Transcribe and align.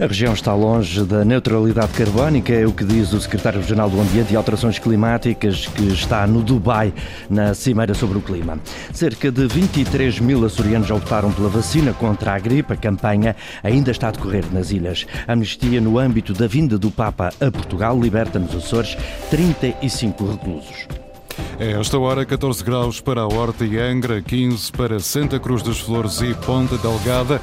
A 0.00 0.06
região 0.06 0.32
está 0.32 0.54
longe 0.54 1.02
da 1.02 1.24
neutralidade 1.24 1.92
carbónica, 1.92 2.52
é 2.52 2.64
o 2.64 2.72
que 2.72 2.84
diz 2.84 3.12
o 3.12 3.20
secretário 3.20 3.58
regional 3.58 3.90
do 3.90 4.00
Ambiente 4.00 4.32
e 4.32 4.36
Alterações 4.36 4.78
Climáticas, 4.78 5.66
que 5.66 5.88
está 5.88 6.24
no 6.24 6.40
Dubai, 6.40 6.94
na 7.28 7.52
Cimeira 7.52 7.92
sobre 7.94 8.16
o 8.16 8.20
Clima. 8.20 8.60
Cerca 8.92 9.28
de 9.32 9.48
23 9.48 10.20
mil 10.20 10.44
açorianos 10.44 10.88
optaram 10.92 11.32
pela 11.32 11.48
vacina 11.48 11.92
contra 11.92 12.32
a 12.32 12.38
gripe. 12.38 12.74
A 12.74 12.76
campanha 12.76 13.34
ainda 13.60 13.90
está 13.90 14.06
a 14.06 14.12
decorrer 14.12 14.44
nas 14.52 14.70
ilhas. 14.70 15.04
A 15.26 15.32
amnistia, 15.32 15.80
no 15.80 15.98
âmbito 15.98 16.32
da 16.32 16.46
vinda 16.46 16.78
do 16.78 16.92
Papa 16.92 17.30
a 17.40 17.50
Portugal, 17.50 18.00
liberta 18.00 18.38
nos 18.38 18.54
Açores 18.54 18.96
35 19.30 20.30
reclusos. 20.30 21.07
É 21.58 21.72
esta 21.72 21.98
hora 21.98 22.24
14 22.24 22.62
graus 22.62 23.00
para 23.00 23.22
a 23.22 23.26
Horta 23.26 23.64
e 23.64 23.78
Angra, 23.78 24.22
15 24.22 24.72
para 24.72 25.00
Santa 25.00 25.38
Cruz 25.38 25.62
das 25.62 25.78
Flores 25.78 26.20
e 26.20 26.34
Ponta 26.34 26.76
Delgada. 26.78 27.40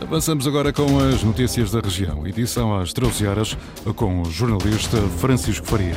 Avançamos 0.00 0.46
agora 0.46 0.72
com 0.72 0.98
as 0.98 1.22
notícias 1.22 1.70
da 1.70 1.80
região. 1.80 2.26
Edição 2.26 2.78
às 2.78 2.92
13 2.92 3.26
horas 3.26 3.56
com 3.96 4.22
o 4.22 4.30
jornalista 4.30 4.96
Francisco 5.18 5.66
Faria. 5.66 5.96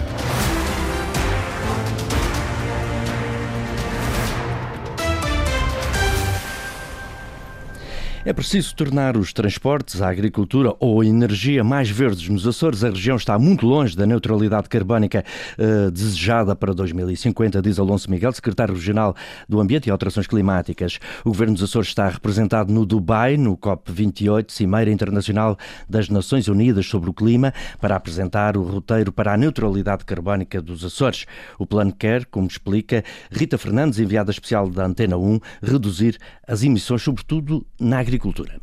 É 8.28 8.34
preciso 8.34 8.76
tornar 8.76 9.16
os 9.16 9.32
transportes, 9.32 10.02
a 10.02 10.10
agricultura 10.10 10.76
ou 10.82 11.00
a 11.00 11.06
energia 11.06 11.64
mais 11.64 11.90
verdes 11.90 12.28
nos 12.28 12.46
Açores. 12.46 12.84
A 12.84 12.90
região 12.90 13.16
está 13.16 13.40
muito 13.40 13.66
longe 13.66 13.96
da 13.96 14.06
neutralidade 14.06 14.68
carbónica 14.68 15.24
eh, 15.58 15.90
desejada 15.90 16.54
para 16.54 16.74
2050, 16.74 17.62
diz 17.62 17.80
Alonso 17.80 18.12
Miguel, 18.12 18.34
secretário 18.34 18.74
regional 18.74 19.16
do 19.48 19.62
Ambiente 19.62 19.88
e 19.88 19.92
Alterações 19.92 20.28
Climáticas. 20.28 21.00
O 21.24 21.30
governo 21.30 21.54
dos 21.54 21.64
Açores 21.64 21.88
está 21.88 22.10
representado 22.10 22.70
no 22.70 22.86
Dubai, 22.86 23.38
no 23.38 23.56
COP28, 23.56 24.52
Cimeira 24.52 24.92
Internacional 24.92 25.58
das 25.88 26.10
Nações 26.10 26.50
Unidas 26.50 26.86
sobre 26.86 27.10
o 27.10 27.14
Clima, 27.14 27.54
para 27.80 27.96
apresentar 27.96 28.58
o 28.58 28.62
roteiro 28.62 29.10
para 29.10 29.36
a 29.36 29.38
neutralidade 29.38 30.04
carbónica 30.04 30.62
dos 30.62 30.84
Açores. 30.84 31.26
O 31.58 31.66
plano 31.66 31.94
quer, 31.98 32.26
como 32.26 32.46
explica 32.46 33.06
Rita 33.32 33.58
Fernandes, 33.58 34.00
enviada 34.00 34.32
especial 34.32 34.70
da 34.70 34.86
Antena 34.86 35.16
1, 35.16 35.40
reduzir 35.64 36.18
as 36.46 36.62
emissões, 36.62 37.02
sobretudo 37.04 37.66
na 37.80 38.00
agricultura 38.00 38.17
agricultura. 38.18 38.60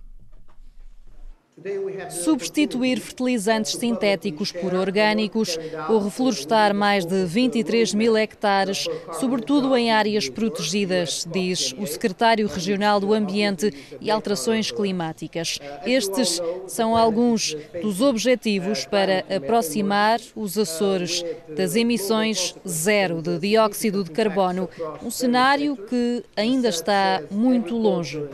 Substituir 2.11 2.99
fertilizantes 2.99 3.73
sintéticos 3.73 4.51
por 4.51 4.75
orgânicos 4.75 5.57
ou 5.89 6.01
reflorestar 6.01 6.75
mais 6.75 7.07
de 7.07 7.25
23 7.25 7.95
mil 7.95 8.17
hectares, 8.17 8.89
sobretudo 9.21 9.77
em 9.77 9.93
áreas 9.93 10.29
protegidas, 10.29 11.25
diz 11.31 11.73
o 11.79 11.87
secretário 11.87 12.49
regional 12.49 12.99
do 12.99 13.15
Ambiente 13.15 13.73
e 14.01 14.11
Alterações 14.11 14.73
Climáticas. 14.73 15.61
Estes 15.87 16.43
são 16.67 16.97
alguns 16.97 17.57
dos 17.81 18.01
objetivos 18.01 18.85
para 18.85 19.25
aproximar 19.35 20.21
os 20.35 20.59
Açores 20.59 21.25
das 21.57 21.77
emissões 21.77 22.55
zero 22.67 23.23
de 23.23 23.39
dióxido 23.39 24.03
de 24.03 24.11
carbono, 24.11 24.69
um 25.03 25.11
cenário 25.11 25.77
que 25.77 26.25
ainda 26.37 26.69
está 26.69 27.23
muito 27.31 27.77
longe. 27.77 28.19
Uh, 28.19 28.29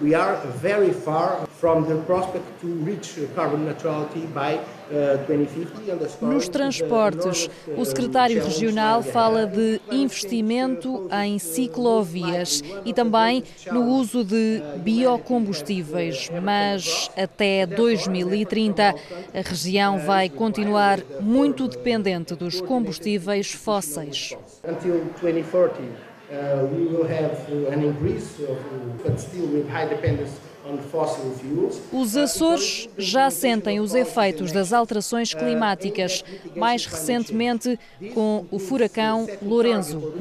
Nos 6.21 6.49
transportes, 6.49 7.49
o 7.77 7.85
secretário 7.85 8.43
regional 8.43 9.03
fala 9.03 9.47
de 9.47 9.81
investimento 9.91 11.09
em 11.25 11.39
ciclovias 11.39 12.63
e 12.85 12.93
também 12.93 13.45
no 13.71 13.85
uso 13.85 14.25
de 14.25 14.63
biocombustíveis, 14.79 16.31
mas 16.43 17.11
até 17.17 17.67
2030 17.67 18.95
a 19.35 19.49
região 19.49 19.99
vai 19.99 20.29
continuar 20.29 21.01
muito 21.21 21.69
dependente 21.69 22.35
dos 22.35 22.61
combustíveis 22.61 23.53
fósseis. 23.53 24.37
Until 24.65 25.05
2040, 25.21 25.81
uh, 26.31 26.67
we 26.73 26.87
will 26.87 27.05
have 27.05 27.35
an 27.73 27.83
increase 27.83 28.43
of, 28.43 28.59
but 29.05 29.19
still 29.19 29.47
with 29.47 29.69
high 29.69 29.89
dependence 29.89 30.33
os 31.93 32.17
Açores 32.17 32.89
já 32.97 33.31
sentem 33.31 33.81
os 33.81 33.95
efeitos 33.95 34.53
das 34.53 34.73
alterações 34.73 35.35
climáticas, 35.35 36.25
mais 36.57 36.87
recentemente 36.87 37.79
com 38.15 38.47
o 38.51 38.59
furacão 38.59 39.27
Lorenzo. 39.43 40.15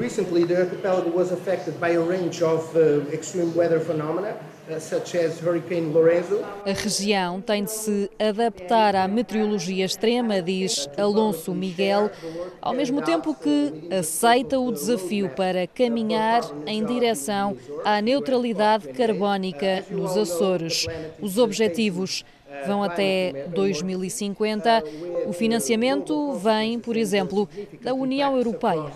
A 6.66 6.72
região 6.72 7.42
tem 7.42 7.64
de 7.64 7.72
se 7.72 8.12
adaptar 8.20 8.96
à 8.96 9.08
meteorologia 9.08 9.84
extrema, 9.84 10.44
diz 10.44 10.88
Alonso 10.96 11.56
Miguel, 11.56 12.12
ao 12.62 12.74
mesmo 12.74 13.02
tempo 13.02 13.34
que 13.34 13.88
aceita 13.92 14.60
o 14.60 14.72
desafio 14.72 15.30
para 15.30 15.66
caminhar 15.66 16.42
em 16.68 16.86
direção 16.86 17.58
à 17.84 18.00
neutralidade 18.00 18.90
carbónica 18.90 19.86
nos 19.90 20.16
Açores. 20.16 20.86
Os 21.20 21.40
objetivos 21.40 22.24
vão 22.68 22.84
até 22.84 23.48
2050. 23.48 24.84
O 25.28 25.34
financiamento 25.34 26.34
vem, 26.34 26.80
por 26.80 26.96
exemplo, 26.96 27.50
da 27.82 27.94
União 27.96 28.38
Europeia. 28.38 28.92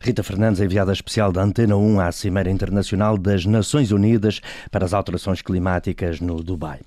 Rita 0.00 0.22
Fernandes, 0.22 0.60
enviada 0.60 0.92
especial 0.92 1.32
da 1.32 1.42
Antena 1.42 1.76
1 1.76 2.00
à 2.00 2.12
Cimeira 2.12 2.50
Internacional 2.50 3.16
das 3.16 3.44
Nações 3.44 3.92
Unidas 3.92 4.40
para 4.70 4.84
as 4.84 4.94
Alterações 4.94 5.42
Climáticas 5.42 6.20
no 6.20 6.42
Dubai. 6.42 6.80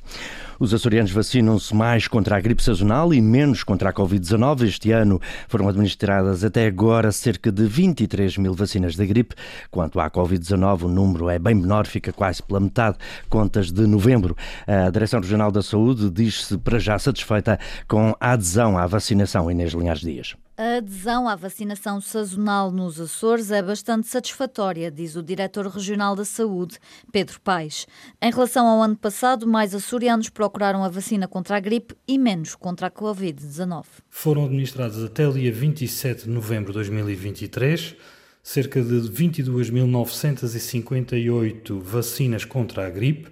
Os 0.61 0.75
açorianos 0.75 1.09
vacinam-se 1.09 1.75
mais 1.75 2.07
contra 2.07 2.37
a 2.37 2.39
gripe 2.39 2.61
sazonal 2.61 3.11
e 3.11 3.19
menos 3.19 3.63
contra 3.63 3.89
a 3.89 3.93
Covid-19. 3.93 4.67
Este 4.67 4.91
ano 4.91 5.19
foram 5.47 5.67
administradas 5.67 6.43
até 6.43 6.67
agora 6.67 7.11
cerca 7.11 7.51
de 7.51 7.65
23 7.65 8.37
mil 8.37 8.53
vacinas 8.53 8.95
da 8.95 9.03
gripe. 9.03 9.33
Quanto 9.71 9.99
à 9.99 10.07
Covid-19, 10.07 10.83
o 10.83 10.87
número 10.87 11.29
é 11.29 11.39
bem 11.39 11.55
menor, 11.55 11.87
fica 11.87 12.13
quase 12.13 12.43
pela 12.43 12.59
metade, 12.59 12.95
contas 13.27 13.71
de 13.71 13.87
novembro. 13.87 14.37
A 14.67 14.91
Direção 14.91 15.19
Regional 15.19 15.51
da 15.51 15.63
Saúde 15.63 16.11
diz-se 16.11 16.55
para 16.59 16.77
já 16.77 16.99
satisfeita 16.99 17.59
com 17.87 18.15
a 18.19 18.33
adesão 18.33 18.77
à 18.77 18.85
vacinação. 18.85 19.49
Inês 19.49 19.73
Linhares 19.73 20.01
Dias. 20.01 20.35
A 20.61 20.77
adesão 20.77 21.27
à 21.27 21.35
vacinação 21.35 21.99
sazonal 21.99 22.69
nos 22.69 23.01
Açores 23.01 23.49
é 23.49 23.63
bastante 23.63 24.07
satisfatória, 24.07 24.91
diz 24.91 25.15
o 25.15 25.23
diretor 25.23 25.65
regional 25.65 26.15
da 26.15 26.23
Saúde, 26.23 26.77
Pedro 27.11 27.41
Paes. 27.41 27.87
Em 28.21 28.29
relação 28.29 28.67
ao 28.67 28.79
ano 28.79 28.95
passado, 28.95 29.47
mais 29.47 29.73
açorianos 29.73 30.29
procuraram 30.29 30.83
a 30.83 30.87
vacina 30.87 31.27
contra 31.27 31.57
a 31.57 31.59
gripe 31.59 31.95
e 32.07 32.15
menos 32.15 32.53
contra 32.53 32.85
a 32.85 32.91
Covid-19. 32.91 33.85
Foram 34.07 34.45
administradas 34.45 35.03
até 35.03 35.27
dia 35.31 35.51
27 35.51 36.25
de 36.25 36.29
novembro 36.29 36.67
de 36.67 36.75
2023 36.75 37.95
cerca 38.43 38.83
de 38.83 39.01
22.958 39.09 41.79
vacinas 41.79 42.45
contra 42.45 42.85
a 42.85 42.89
gripe, 42.91 43.31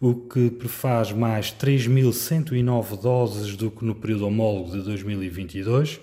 o 0.00 0.14
que 0.14 0.50
prefaz 0.50 1.12
mais 1.12 1.52
3.109 1.52 2.98
doses 2.98 3.54
do 3.54 3.70
que 3.70 3.84
no 3.84 3.94
período 3.94 4.26
homólogo 4.26 4.70
de 4.70 4.82
2022 4.82 6.00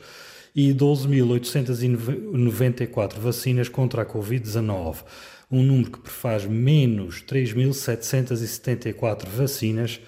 e 0.58 0.74
12.894 0.74 3.20
vacinas 3.20 3.70
contra 3.70 4.02
a 4.02 4.06
Covid-19, 4.06 5.04
um 5.52 5.62
número 5.62 5.92
que 5.92 6.00
prefaz 6.00 6.46
menos 6.46 7.22
3.774 7.22 9.28
vacinas 9.28 10.02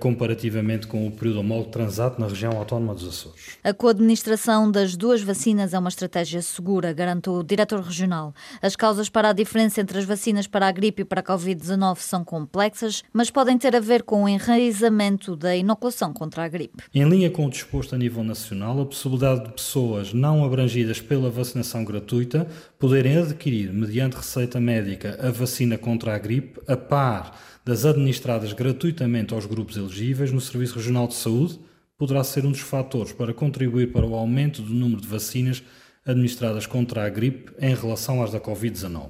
comparativamente 0.00 0.86
com 0.86 1.06
o 1.06 1.10
período 1.10 1.40
homólogo 1.40 1.70
transato 1.70 2.20
na 2.20 2.26
região 2.26 2.52
autónoma 2.52 2.94
dos 2.94 3.08
Açores. 3.08 3.58
A 3.62 3.72
coadministração 3.72 4.70
das 4.70 4.96
duas 4.96 5.22
vacinas 5.22 5.74
é 5.74 5.78
uma 5.78 5.88
estratégia 5.88 6.40
segura, 6.42 6.92
garante 6.92 7.28
o 7.30 7.42
diretor 7.42 7.80
regional. 7.80 8.34
As 8.60 8.76
causas 8.76 9.08
para 9.08 9.30
a 9.30 9.32
diferença 9.32 9.80
entre 9.80 9.98
as 9.98 10.04
vacinas 10.04 10.46
para 10.46 10.66
a 10.66 10.72
gripe 10.72 11.02
e 11.02 11.04
para 11.04 11.20
a 11.20 11.24
Covid-19 11.24 11.98
são 11.98 12.24
complexas, 12.24 13.02
mas 13.12 13.30
podem 13.30 13.58
ter 13.58 13.74
a 13.74 13.80
ver 13.80 14.02
com 14.02 14.24
o 14.24 14.28
enraizamento 14.28 15.36
da 15.36 15.54
inoculação 15.54 16.12
contra 16.12 16.44
a 16.44 16.48
gripe. 16.48 16.82
Em 16.94 17.08
linha 17.08 17.30
com 17.30 17.46
o 17.46 17.50
disposto 17.50 17.94
a 17.94 17.98
nível 17.98 18.24
nacional, 18.24 18.80
a 18.80 18.86
possibilidade 18.86 19.44
de 19.44 19.52
pessoas 19.52 20.12
não 20.12 20.44
abrangidas 20.44 21.00
pela 21.00 21.30
vacinação 21.30 21.84
gratuita 21.84 22.46
poderem 22.78 23.18
adquirir, 23.18 23.72
mediante 23.72 24.16
receita 24.16 24.60
médica, 24.60 25.18
a 25.20 25.30
vacina 25.30 25.78
contra 25.78 26.14
a 26.14 26.18
gripe, 26.18 26.60
a 26.66 26.76
par 26.76 27.38
das 27.66 27.84
administradas 27.84 28.52
gratuitamente 28.52 29.34
aos 29.34 29.44
grupos 29.44 29.76
elegíveis 29.76 30.30
no 30.30 30.40
Serviço 30.40 30.76
Regional 30.76 31.08
de 31.08 31.14
Saúde 31.14 31.58
poderá 31.98 32.22
ser 32.22 32.46
um 32.46 32.52
dos 32.52 32.60
fatores 32.60 33.12
para 33.12 33.34
contribuir 33.34 33.90
para 33.90 34.06
o 34.06 34.14
aumento 34.14 34.62
do 34.62 34.72
número 34.72 35.00
de 35.00 35.08
vacinas 35.08 35.64
administradas 36.06 36.64
contra 36.64 37.04
a 37.04 37.08
gripe 37.08 37.50
em 37.58 37.74
relação 37.74 38.22
às 38.22 38.30
da 38.30 38.38
Covid-19. 38.38 39.08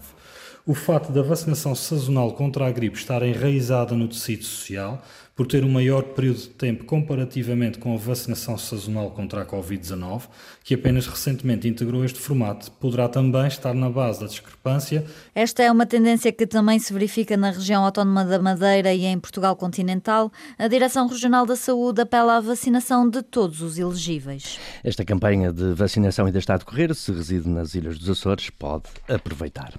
O 0.64 0.72
fato 0.72 1.12
da 1.12 1.20
vacinação 1.20 1.74
sazonal 1.74 2.32
contra 2.32 2.66
a 2.66 2.72
gripe 2.72 2.96
estar 2.96 3.22
enraizada 3.22 3.94
no 3.94 4.08
tecido 4.08 4.44
social 4.44 5.02
por 5.36 5.46
ter 5.46 5.62
um 5.62 5.68
maior 5.68 6.02
período 6.02 6.38
de 6.38 6.48
tempo 6.48 6.84
comparativamente 6.84 7.78
com 7.78 7.92
a 7.92 7.98
vacinação 7.98 8.56
sazonal 8.56 9.10
contra 9.10 9.42
a 9.42 9.46
Covid-19, 9.46 10.22
que 10.64 10.72
apenas 10.72 11.06
recentemente 11.06 11.68
integrou 11.68 12.02
este 12.06 12.18
formato, 12.18 12.70
poderá 12.72 13.06
também 13.06 13.46
estar 13.46 13.74
na 13.74 13.90
base 13.90 14.20
da 14.20 14.26
discrepância. 14.26 15.04
Esta 15.34 15.62
é 15.62 15.70
uma 15.70 15.84
tendência 15.84 16.32
que 16.32 16.46
também 16.46 16.78
se 16.78 16.90
verifica 16.90 17.36
na 17.36 17.50
região 17.50 17.84
autónoma 17.84 18.24
da 18.24 18.38
Madeira 18.38 18.94
e 18.94 19.04
em 19.04 19.20
Portugal 19.20 19.54
continental. 19.54 20.32
A 20.58 20.68
Direção 20.68 21.06
Regional 21.06 21.44
da 21.44 21.54
Saúde 21.54 22.00
apela 22.00 22.38
à 22.38 22.40
vacinação 22.40 23.08
de 23.08 23.20
todos 23.22 23.60
os 23.60 23.78
elegíveis. 23.78 24.58
Esta 24.82 25.04
campanha 25.04 25.52
de 25.52 25.74
vacinação 25.74 26.24
ainda 26.24 26.38
está 26.38 26.54
a 26.54 26.58
decorrer. 26.58 26.94
Se 26.94 27.12
reside 27.12 27.46
nas 27.46 27.74
Ilhas 27.74 27.98
dos 27.98 28.08
Açores, 28.08 28.48
pode 28.48 28.84
aproveitar. 29.06 29.74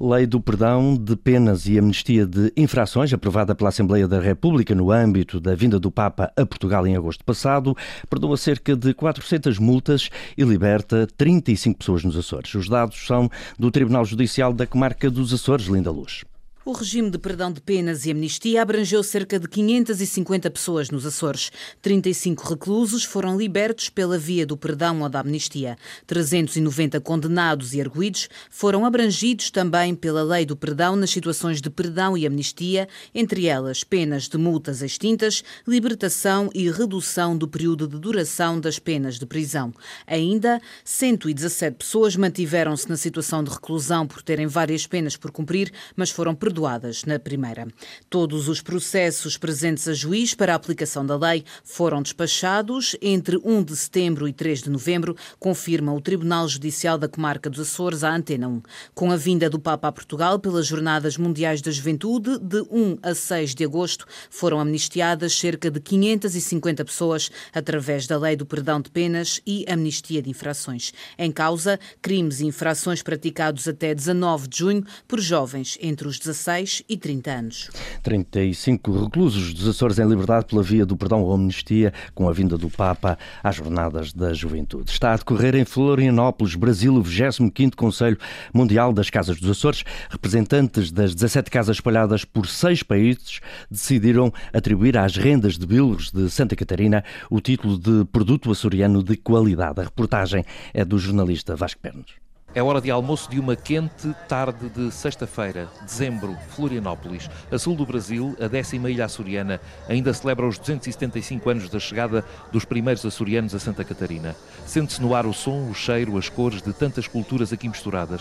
Lei 0.00 0.26
do 0.26 0.40
Perdão 0.40 0.96
de 0.96 1.14
Penas 1.14 1.66
e 1.66 1.78
Amnistia 1.78 2.24
de 2.24 2.50
Infrações, 2.56 3.12
aprovada 3.12 3.54
pela 3.54 3.68
Assembleia 3.68 4.08
da 4.08 4.18
República 4.18 4.74
no 4.74 4.93
âmbito 4.94 5.40
da 5.40 5.54
vinda 5.54 5.78
do 5.78 5.90
Papa 5.90 6.32
a 6.36 6.46
Portugal 6.46 6.86
em 6.86 6.96
agosto 6.96 7.24
passado, 7.24 7.76
perdoa 8.08 8.36
cerca 8.36 8.76
de 8.76 8.94
400 8.94 9.58
multas 9.58 10.10
e 10.36 10.42
liberta 10.42 11.06
35 11.16 11.78
pessoas 11.78 12.04
nos 12.04 12.16
Açores. 12.16 12.54
Os 12.54 12.68
dados 12.68 13.06
são 13.06 13.30
do 13.58 13.70
Tribunal 13.70 14.04
Judicial 14.04 14.52
da 14.52 14.66
Comarca 14.66 15.10
dos 15.10 15.32
Açores, 15.32 15.66
Linda 15.66 15.90
Luz. 15.90 16.24
O 16.66 16.72
regime 16.72 17.10
de 17.10 17.18
perdão 17.18 17.52
de 17.52 17.60
penas 17.60 18.06
e 18.06 18.10
amnistia 18.10 18.62
abrangeu 18.62 19.02
cerca 19.02 19.38
de 19.38 19.46
550 19.46 20.50
pessoas 20.50 20.88
nos 20.88 21.04
Açores. 21.04 21.52
35 21.82 22.48
reclusos 22.48 23.04
foram 23.04 23.36
libertos 23.36 23.90
pela 23.90 24.16
via 24.16 24.46
do 24.46 24.56
perdão 24.56 25.02
ou 25.02 25.08
da 25.10 25.20
amnistia. 25.20 25.76
390 26.06 27.02
condenados 27.02 27.74
e 27.74 27.82
arguídos 27.82 28.30
foram 28.48 28.86
abrangidos 28.86 29.50
também 29.50 29.94
pela 29.94 30.22
lei 30.22 30.46
do 30.46 30.56
perdão 30.56 30.96
nas 30.96 31.10
situações 31.10 31.60
de 31.60 31.68
perdão 31.68 32.16
e 32.16 32.26
amnistia, 32.26 32.88
entre 33.14 33.46
elas 33.46 33.84
penas 33.84 34.26
de 34.26 34.38
multas 34.38 34.80
extintas, 34.80 35.44
libertação 35.68 36.48
e 36.54 36.70
redução 36.70 37.36
do 37.36 37.46
período 37.46 37.86
de 37.86 37.98
duração 37.98 38.58
das 38.58 38.78
penas 38.78 39.18
de 39.18 39.26
prisão. 39.26 39.70
Ainda, 40.06 40.58
117 40.82 41.76
pessoas 41.76 42.16
mantiveram-se 42.16 42.88
na 42.88 42.96
situação 42.96 43.44
de 43.44 43.50
reclusão 43.50 44.06
por 44.06 44.22
terem 44.22 44.46
várias 44.46 44.86
penas 44.86 45.14
por 45.14 45.30
cumprir, 45.30 45.70
mas 45.94 46.08
foram 46.08 46.34
perdoadas 46.34 46.53
perdoadas 46.54 47.04
na 47.04 47.18
primeira. 47.18 47.66
Todos 48.08 48.48
os 48.48 48.60
processos 48.60 49.36
presentes 49.36 49.88
a 49.88 49.92
juiz 49.92 50.34
para 50.34 50.52
a 50.52 50.56
aplicação 50.56 51.04
da 51.04 51.16
lei 51.16 51.44
foram 51.64 52.00
despachados 52.00 52.94
entre 53.02 53.36
1 53.44 53.64
de 53.64 53.76
setembro 53.76 54.28
e 54.28 54.32
3 54.32 54.62
de 54.62 54.70
novembro, 54.70 55.16
confirma 55.40 55.92
o 55.92 56.00
Tribunal 56.00 56.46
Judicial 56.46 56.96
da 56.96 57.08
Comarca 57.08 57.50
dos 57.50 57.60
Açores 57.60 58.04
à 58.04 58.14
Antena 58.14 58.46
1. 58.46 58.62
Com 58.94 59.10
a 59.10 59.16
vinda 59.16 59.50
do 59.50 59.58
Papa 59.58 59.88
a 59.88 59.92
Portugal 59.92 60.38
pelas 60.38 60.66
Jornadas 60.66 61.16
Mundiais 61.16 61.60
da 61.60 61.72
Juventude, 61.72 62.38
de 62.38 62.60
1 62.70 62.98
a 63.02 63.14
6 63.14 63.52
de 63.52 63.64
agosto, 63.64 64.06
foram 64.30 64.60
amnistiadas 64.60 65.36
cerca 65.36 65.68
de 65.72 65.80
550 65.80 66.84
pessoas 66.84 67.32
através 67.52 68.06
da 68.06 68.16
Lei 68.16 68.36
do 68.36 68.46
Perdão 68.46 68.80
de 68.80 68.90
Penas 68.90 69.40
e 69.44 69.64
Amnistia 69.68 70.22
de 70.22 70.30
Infrações. 70.30 70.92
Em 71.18 71.32
causa, 71.32 71.80
crimes 72.00 72.38
e 72.38 72.46
infrações 72.46 73.02
praticados 73.02 73.66
até 73.66 73.92
19 73.92 74.46
de 74.46 74.58
junho 74.58 74.84
por 75.08 75.18
jovens 75.18 75.64
entre 75.80 76.06
os 76.06 76.18
16 76.18 76.43
16 76.44 76.82
e 76.88 76.96
30 76.96 77.30
anos. 77.30 77.70
35 78.02 79.04
reclusos 79.04 79.54
dos 79.54 79.66
Açores 79.66 79.98
em 79.98 80.06
liberdade 80.06 80.44
pela 80.44 80.62
via 80.62 80.84
do 80.84 80.96
perdão 80.96 81.22
ou 81.22 81.32
amnistia 81.32 81.92
com 82.14 82.28
a 82.28 82.32
vinda 82.32 82.58
do 82.58 82.68
Papa 82.68 83.18
às 83.42 83.56
Jornadas 83.56 84.12
da 84.12 84.34
Juventude. 84.34 84.90
Está 84.90 85.14
a 85.14 85.16
decorrer 85.16 85.54
em 85.54 85.64
Florianópolis, 85.64 86.54
Brasil, 86.54 86.94
o 86.94 87.02
25º 87.02 87.74
Conselho 87.74 88.18
Mundial 88.52 88.92
das 88.92 89.08
Casas 89.08 89.40
dos 89.40 89.50
Açores. 89.50 89.84
Representantes 90.10 90.92
das 90.92 91.14
17 91.14 91.50
casas 91.50 91.78
espalhadas 91.78 92.24
por 92.26 92.46
seis 92.46 92.82
países 92.82 93.40
decidiram 93.70 94.30
atribuir 94.52 94.98
às 94.98 95.16
rendas 95.16 95.56
de 95.56 95.66
bilros 95.66 96.12
de 96.12 96.28
Santa 96.28 96.54
Catarina 96.54 97.02
o 97.30 97.40
título 97.40 97.78
de 97.78 98.04
produto 98.12 98.50
açoriano 98.50 99.02
de 99.02 99.16
qualidade. 99.16 99.80
A 99.80 99.84
reportagem 99.84 100.44
é 100.74 100.84
do 100.84 100.98
jornalista 100.98 101.56
Vasco 101.56 101.80
Pernos. 101.80 102.23
É 102.56 102.62
hora 102.62 102.80
de 102.80 102.88
almoço 102.88 103.28
de 103.28 103.40
uma 103.40 103.56
quente 103.56 104.14
tarde 104.28 104.68
de 104.68 104.88
sexta-feira, 104.92 105.68
dezembro, 105.82 106.38
Florianópolis. 106.50 107.28
A 107.50 107.58
sul 107.58 107.74
do 107.74 107.84
Brasil, 107.84 108.36
a 108.40 108.46
décima 108.46 108.88
ilha 108.88 109.06
açoriana, 109.06 109.60
ainda 109.88 110.14
celebra 110.14 110.46
os 110.46 110.56
275 110.56 111.50
anos 111.50 111.68
da 111.68 111.80
chegada 111.80 112.24
dos 112.52 112.64
primeiros 112.64 113.04
açorianos 113.04 113.56
a 113.56 113.58
Santa 113.58 113.82
Catarina. 113.82 114.36
Sente-se 114.64 115.02
no 115.02 115.16
ar 115.16 115.26
o 115.26 115.34
som, 115.34 115.68
o 115.68 115.74
cheiro, 115.74 116.16
as 116.16 116.28
cores 116.28 116.62
de 116.62 116.72
tantas 116.72 117.08
culturas 117.08 117.52
aqui 117.52 117.68
misturadas. 117.68 118.20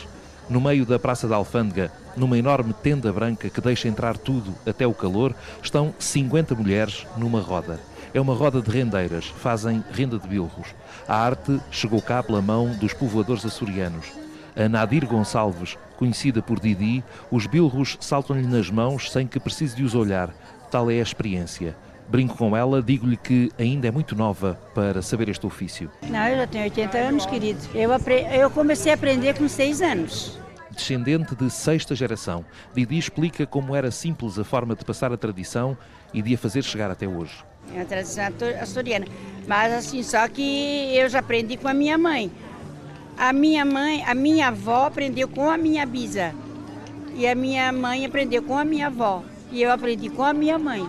No 0.50 0.60
meio 0.60 0.84
da 0.84 0.98
Praça 0.98 1.28
da 1.28 1.36
Alfândega, 1.36 1.92
numa 2.18 2.36
enorme 2.36 2.74
tenda 2.74 3.14
branca 3.14 3.52
que 3.52 3.62
deixa 3.62 3.88
entrar 3.88 4.18
tudo, 4.18 4.56
até 4.66 4.88
o 4.88 4.96
calor, 4.96 5.36
estão 5.62 5.94
50 6.00 6.56
mulheres 6.56 7.06
numa 7.18 7.40
roda. 7.40 7.80
É 8.16 8.20
uma 8.20 8.34
roda 8.34 8.64
de 8.64 8.72
rendeiras, 8.72 9.26
fazem 9.26 9.84
renda 9.92 10.18
de 10.18 10.28
bilros. 10.28 10.74
A 11.08 11.18
arte 11.18 11.60
chegou 11.70 12.02
cá 12.02 12.24
pela 12.24 12.42
mão 12.42 12.76
dos 12.78 12.94
povoadores 12.94 13.46
açorianos 13.46 14.23
a 14.56 14.70
Nadir 14.70 15.06
Gonçalves, 15.06 15.78
conhecida 15.98 16.42
por 16.42 16.60
Didi, 16.60 17.04
os 17.32 17.46
bilros 17.48 17.98
saltam-lhe 18.00 18.48
nas 18.48 18.70
mãos 18.70 19.12
sem 19.12 19.26
que 19.28 19.40
precise 19.40 19.76
de 19.76 19.84
os 19.84 19.96
olhar. 19.96 20.34
Tal 20.70 20.90
é 20.90 21.00
a 21.00 21.04
experiência. 21.04 21.76
Brinco 22.08 22.38
com 22.38 22.56
ela, 22.56 22.82
digo-lhe 22.82 23.18
que 23.18 23.50
ainda 23.58 23.88
é 23.88 23.92
muito 23.92 24.16
nova 24.16 24.60
para 24.76 25.02
saber 25.02 25.30
este 25.30 25.46
ofício. 25.46 25.90
Não, 26.10 26.28
eu 26.28 26.38
já 26.38 26.48
tenho 26.48 26.64
80 26.66 26.98
anos, 26.98 27.26
querido. 27.26 27.60
Eu, 27.74 27.90
eu 28.32 28.50
comecei 28.50 28.92
a 28.92 28.96
aprender 28.96 29.38
com 29.38 29.48
6 29.48 29.82
anos. 29.82 30.40
Descendente 30.70 31.36
de 31.36 31.50
sexta 31.52 31.94
geração, 31.96 32.44
Didi 32.74 32.98
explica 32.98 33.46
como 33.46 33.76
era 33.76 33.92
simples 33.92 34.40
a 34.40 34.44
forma 34.44 34.76
de 34.76 34.84
passar 34.84 35.14
a 35.14 35.18
tradição 35.18 35.78
e 36.14 36.22
de 36.22 36.34
a 36.34 36.38
fazer 36.38 36.64
chegar 36.64 36.90
até 36.90 37.08
hoje. 37.08 37.44
É 37.76 37.82
a 37.82 37.86
tradição 37.86 38.26
açoriana. 38.60 39.06
Mas 39.48 39.72
assim, 39.72 40.04
só 40.04 40.28
que 40.28 40.96
eu 40.96 41.08
já 41.10 41.20
aprendi 41.20 41.58
com 41.58 41.68
a 41.68 41.74
minha 41.74 41.98
mãe. 41.98 42.32
A 43.18 43.32
minha 43.32 43.64
mãe, 43.64 44.04
a 44.06 44.16
minha 44.16 44.48
avó 44.48 44.88
aprendeu 44.88 45.28
com 45.28 45.50
a 45.50 45.58
minha 45.58 45.86
bisa. 45.86 46.34
E 47.16 47.28
a 47.28 47.36
minha 47.36 47.72
mãe 47.72 48.06
aprendeu 48.06 48.42
com 48.42 48.58
a 48.58 48.66
minha 48.66 48.88
avó. 48.88 49.24
E 49.52 49.62
eu 49.62 49.72
aprendi 49.72 50.10
com 50.10 50.24
a 50.24 50.34
minha 50.34 50.58
mãe. 50.58 50.88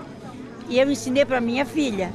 E 0.69 0.79
eu 0.79 0.91
ensinei 0.91 1.25
para 1.25 1.41
minha 1.41 1.67
filha. 1.67 2.11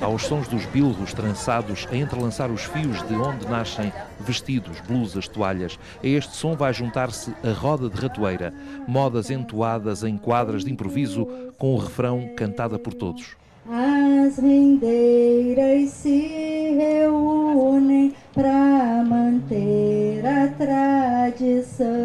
Aos 0.00 0.22
sons 0.22 0.46
dos 0.46 0.64
bilros 0.66 1.12
trançados 1.12 1.88
a 1.90 1.96
entrelaçar 1.96 2.52
os 2.52 2.62
fios 2.62 3.02
de 3.08 3.14
onde 3.14 3.48
nascem 3.48 3.92
vestidos, 4.20 4.80
blusas, 4.80 5.26
toalhas, 5.26 5.76
a 6.02 6.06
este 6.06 6.36
som 6.36 6.54
vai 6.54 6.72
juntar-se 6.72 7.34
a 7.42 7.50
roda 7.50 7.90
de 7.90 8.00
ratoeira, 8.00 8.54
modas 8.86 9.28
entoadas 9.28 10.04
em 10.04 10.16
quadras 10.16 10.64
de 10.64 10.70
improviso 10.70 11.26
com 11.58 11.74
o 11.74 11.78
refrão 11.78 12.30
cantada 12.36 12.78
por 12.78 12.94
todos. 12.94 13.36
As 13.68 14.38
rendeiras 14.38 15.90
se 15.90 16.76
reúnem 16.78 17.87
para 18.34 19.04
manter 19.04 20.24
a 20.26 20.48
tradição. 20.48 21.98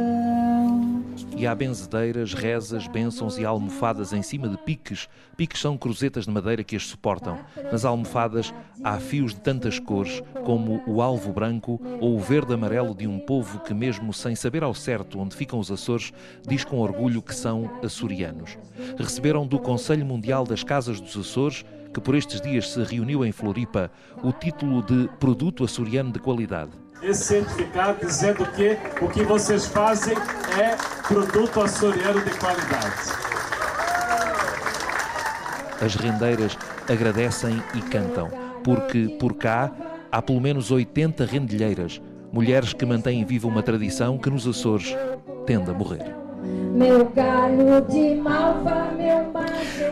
E 1.36 1.48
há 1.48 1.54
benzedeiras, 1.54 2.34
rezas, 2.34 2.88
bênçãos 2.88 3.38
e 3.38 3.46
almofadas 3.46 4.13
em 4.13 4.22
cima 4.22 4.48
de 4.48 4.58
piques. 4.58 5.10
Piques 5.36 5.60
são 5.60 5.78
cruzetas 5.78 6.25
de 6.25 6.32
madeira 6.32 6.63
que 6.63 6.75
as 6.75 6.86
suportam. 6.86 7.38
Nas 7.72 7.84
almofadas 7.84 8.54
há 8.84 8.98
fios 9.00 9.34
de 9.34 9.42
tantas 9.42 9.80
cores, 9.80 10.22
como 10.46 10.82
o 10.88 11.01
alvo 11.01 11.34
branco 11.34 11.82
ou 12.00 12.16
o 12.16 12.20
verde 12.20 12.54
amarelo 12.54 12.96
de 12.96 13.08
um 13.08 13.20
povo 13.20 13.60
que, 13.60 13.74
mesmo 13.74 14.13
sem 14.13 14.36
saber 14.36 14.63
ao 14.63 14.74
certo 14.74 15.20
onde 15.20 15.36
ficam 15.36 15.60
os 15.60 15.72
Açores, 15.72 16.13
diz 16.48 16.63
com 16.63 16.80
orgulho 16.80 17.22
que 17.22 17.36
são 17.36 17.70
açorianos. 17.84 18.58
Receberam 18.98 19.46
do 19.46 19.60
Conselho 19.60 20.06
Mundial 20.06 20.46
das 20.46 20.63
Casas 20.63 21.01
dos 21.01 21.18
Açores 21.18 21.66
que 21.94 22.02
por 22.02 22.16
estes 22.16 22.42
dias 22.42 22.72
se 22.72 22.84
reuniu 22.84 23.24
em 23.24 23.32
Floripa, 23.32 23.92
o 24.24 24.32
título 24.32 24.82
de 24.82 25.08
Produto 25.20 25.64
Açoriano 25.64 26.12
de 26.12 26.20
Qualidade. 26.20 26.72
Esse 27.02 27.26
certificado 27.26 28.06
dizendo 28.06 28.46
que 28.52 28.78
o 29.02 29.10
que 29.10 29.24
vocês 29.24 29.66
fazem 29.66 30.16
é 30.58 30.76
produto 31.06 31.62
açoriano 31.62 32.22
de 32.22 32.32
qualidade. 32.40 33.24
As 35.82 35.96
rendeiras 35.96 36.58
agradecem 36.90 37.62
e 37.76 37.82
cantam, 37.82 38.30
porque 38.64 39.18
por 39.20 39.34
cá 39.34 39.70
há 40.10 40.22
pelo 40.22 40.40
menos 40.40 40.72
80 40.72 41.26
rendilheiras, 41.26 42.02
mulheres 42.32 42.72
que 42.72 42.86
mantêm 42.86 43.26
viva 43.26 43.50
uma 43.50 43.62
tradição 43.62 44.18
que 44.18 44.30
nos 44.30 44.48
Açores 44.48 44.96
tende 45.46 45.70
a 45.70 45.74
morrer. 45.74 46.16
Meu 46.74 47.06
galho 47.10 47.82
de 47.82 48.16
malva, 48.16 48.92
meu 48.98 49.26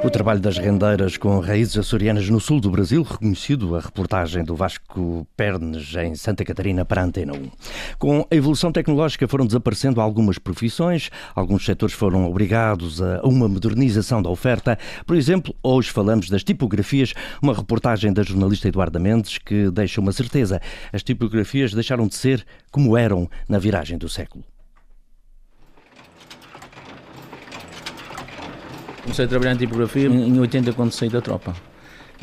O 0.04 0.10
trabalho 0.10 0.40
das 0.40 0.58
rendeiras 0.58 1.16
com 1.16 1.40
raízes 1.40 1.78
açorianas 1.78 2.28
no 2.28 2.40
sul 2.40 2.60
do 2.60 2.72
Brasil, 2.72 3.04
reconhecido 3.04 3.76
a 3.76 3.80
reportagem 3.80 4.44
do 4.44 4.56
Vasco 4.56 5.28
Pernes 5.38 5.94
em 5.96 6.16
Santa 6.16 6.44
Catarina 6.44 6.84
para 6.84 7.02
a 7.02 7.06
Antena 7.06 7.34
1. 7.34 7.52
Com 8.00 8.28
a 8.30 8.36
evolução 8.36 8.72
tecnológica 8.72 9.28
foram 9.28 9.46
desaparecendo 9.46 10.02
algumas 10.02 10.40
profissões, 10.40 11.12
alguns 11.36 11.64
setores 11.64 11.94
foram 11.94 12.26
obrigados 12.26 13.00
a 13.00 13.22
uma 13.24 13.48
modernização 13.48 14.24
da 14.24 14.30
oferta. 14.30 14.76
Por 15.06 15.16
exemplo, 15.16 15.56
hoje 15.62 15.92
falamos 15.92 16.32
das 16.32 16.44
tipografias, 16.44 17.14
uma 17.40 17.54
reportagem 17.54 18.12
da 18.12 18.24
jornalista 18.24 18.68
Eduarda 18.68 19.00
Mendes 19.00 19.38
que 19.38 19.70
deixa 19.70 20.02
uma 20.02 20.12
certeza. 20.12 20.60
As 20.92 21.04
tipografias 21.04 21.76
deixaram 21.76 22.08
de 22.08 22.16
ser 22.16 22.44
como 22.72 22.98
eram 22.98 23.30
na 23.48 23.60
viragem 23.60 24.00
do 24.00 24.10
século. 24.10 24.51
Comecei 29.12 29.26
a 29.26 29.28
trabalhar 29.28 29.56
em 29.56 29.58
tipografia 29.58 30.08
em 30.08 30.40
80 30.40 30.72
quando 30.72 30.94
saí 30.94 31.10
da 31.10 31.20
tropa. 31.20 31.54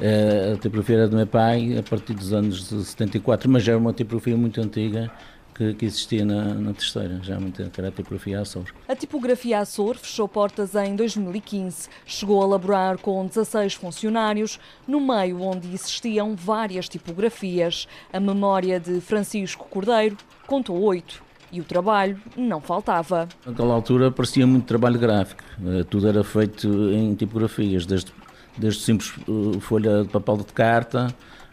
Eh, 0.00 0.52
a 0.54 0.56
tipografia 0.58 0.96
era 0.96 1.06
do 1.06 1.16
meu 1.16 1.26
pai 1.26 1.76
a 1.76 1.82
partir 1.82 2.14
dos 2.14 2.32
anos 2.32 2.66
74, 2.66 3.50
mas 3.50 3.62
já 3.62 3.72
era 3.72 3.78
uma 3.78 3.92
tipografia 3.92 4.34
muito 4.38 4.58
antiga 4.58 5.12
que, 5.54 5.74
que 5.74 5.84
existia 5.84 6.24
na, 6.24 6.54
na, 6.54 6.72
terceira, 6.72 7.20
já 7.22 7.38
muito, 7.38 7.62
que 7.68 7.78
era 7.78 7.88
a 7.88 7.92
tipografia 7.92 8.40
Açor. 8.40 8.64
A 8.88 8.96
tipografia 8.96 9.58
Açor 9.58 9.98
fechou 9.98 10.26
portas 10.26 10.74
em 10.76 10.96
2015. 10.96 11.90
Chegou 12.06 12.42
a 12.42 12.46
laborar 12.46 12.96
com 12.96 13.26
16 13.26 13.74
funcionários, 13.74 14.58
no 14.86 14.98
meio 14.98 15.42
onde 15.42 15.68
existiam 15.68 16.34
várias 16.34 16.88
tipografias. 16.88 17.86
A 18.10 18.18
memória 18.18 18.80
de 18.80 18.98
Francisco 19.02 19.68
Cordeiro 19.68 20.16
contou 20.46 20.80
oito. 20.80 21.27
E 21.50 21.60
o 21.60 21.64
trabalho 21.64 22.20
não 22.36 22.60
faltava. 22.60 23.28
Naquela 23.46 23.74
altura 23.74 24.10
parecia 24.10 24.46
muito 24.46 24.66
trabalho 24.66 24.98
gráfico. 24.98 25.42
Eh, 25.64 25.84
tudo 25.84 26.06
era 26.08 26.22
feito 26.22 26.68
em 26.92 27.14
tipografias, 27.14 27.86
desde, 27.86 28.12
desde 28.56 28.82
simples 28.82 29.14
eh, 29.20 29.60
folha 29.60 30.02
de 30.02 30.08
papel 30.08 30.36
de 30.38 30.52
carta, 30.52 31.08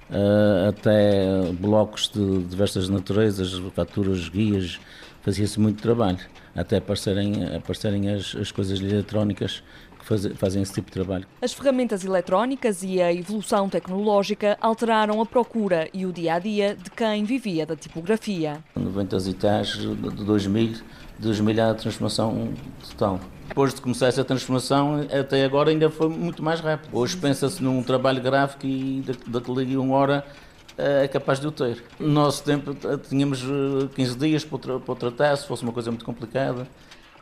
uh, 0.10 0.70
até 0.70 1.52
blocos 1.54 2.12
de 2.14 2.44
diversas 2.44 2.90
naturezas, 2.90 3.54
faturas, 3.74 4.30
guias, 4.30 4.80
fazia-se 5.22 5.60
muito 5.60 5.82
trabalho, 5.82 6.20
até 6.56 6.78
aparecerem, 6.78 7.56
aparecerem 7.56 8.10
as, 8.10 8.36
as 8.36 8.52
coisas 8.52 8.80
eletrónicas 8.80 9.64
faz, 10.06 10.26
fazem 10.36 10.62
esse 10.62 10.74
tipo 10.74 10.88
de 10.88 10.94
trabalho. 10.94 11.26
As 11.42 11.54
ferramentas 11.54 12.06
eletrónicas 12.06 12.84
e 12.84 13.02
a 13.02 13.12
evolução 13.12 13.68
tecnológica 13.68 14.58
alteraram 14.62 15.20
a 15.20 15.26
procura 15.26 15.90
e 15.94 16.06
o 16.06 16.14
dia 16.14 16.36
a 16.36 16.40
dia 16.40 16.76
de 16.76 16.90
quem 16.92 17.24
vivia 17.24 17.66
da 17.66 17.76
tipografia. 17.76 18.64
90 18.76 19.18
e 19.30 19.34
tais 19.34 19.68
de 19.70 19.96
2000, 19.96 20.76
2000 21.20 21.64
há 21.64 21.72
a 21.72 21.74
transformação 21.74 22.54
total. 22.90 23.20
Depois 23.48 23.74
de 23.74 23.82
começar 23.82 24.08
essa 24.08 24.24
transformação, 24.24 25.08
até 25.12 25.44
agora 25.44 25.70
ainda 25.70 25.90
foi 25.90 26.10
muito 26.10 26.44
mais 26.44 26.60
rápido. 26.60 26.96
Hoje 26.96 27.18
pensa-se 27.18 27.62
num 27.62 27.82
trabalho 27.84 28.22
gráfico 28.22 28.66
e 28.66 29.04
daqui 29.28 29.76
a 29.76 29.80
uma 29.80 29.96
hora 29.96 30.26
eh, 30.78 31.06
é 31.06 31.08
capaz 31.08 31.40
de 31.40 31.48
o 31.48 31.52
ter. 31.52 31.84
No 32.00 32.10
nosso 32.10 32.44
tempo 32.44 32.76
tínhamos 33.08 33.44
15 33.96 34.14
eh, 34.14 34.18
dias 34.18 34.44
para 34.44 34.76
o 34.76 34.96
tratar, 34.96 35.36
se 35.36 35.48
fosse 35.48 35.64
uma 35.64 35.72
coisa 35.72 35.92
muito 35.92 36.06
complicada. 36.06 36.68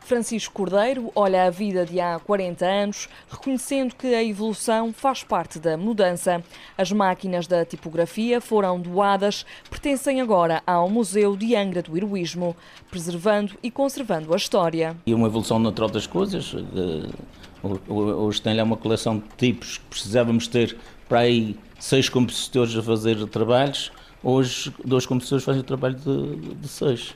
Francisco 0.04 0.52
Cordeiro 0.52 1.10
olha 1.14 1.44
a 1.44 1.50
vida 1.50 1.86
de 1.86 1.98
há 1.98 2.18
40 2.18 2.66
anos, 2.66 3.08
reconhecendo 3.30 3.94
que 3.94 4.14
a 4.14 4.22
evolução 4.22 4.92
faz 4.92 5.24
parte 5.24 5.58
da 5.58 5.78
mudança. 5.78 6.44
As 6.76 6.92
máquinas 6.92 7.46
da 7.46 7.64
tipografia 7.64 8.38
foram 8.38 8.78
doadas, 8.78 9.46
pertencem 9.70 10.20
agora 10.20 10.62
ao 10.66 10.90
Museu 10.90 11.34
de 11.34 11.56
Angra 11.56 11.80
do 11.80 11.96
Heroísmo, 11.96 12.54
preservando 12.90 13.54
e 13.62 13.70
conservando 13.70 14.34
a 14.34 14.36
história. 14.36 14.94
E 15.06 15.14
uma 15.14 15.26
evolução 15.26 15.58
natural 15.58 15.88
das 15.88 16.06
coisas. 16.06 16.54
Hoje 17.88 18.42
tem 18.42 18.54
lá 18.54 18.62
uma 18.62 18.76
coleção 18.76 19.18
de 19.18 19.24
tipos 19.38 19.78
que 19.78 19.84
precisávamos 19.86 20.46
ter 20.46 20.76
para 21.08 21.20
aí 21.20 21.56
seis 21.80 22.10
compositores 22.10 22.76
a 22.76 22.82
fazer 22.82 23.26
trabalhos. 23.28 23.90
Hoje, 24.22 24.70
dois 24.84 25.06
compositores 25.06 25.44
fazem 25.44 25.62
o 25.62 25.64
trabalho 25.64 25.94
de, 25.94 26.54
de 26.56 26.68
seis 26.68 27.14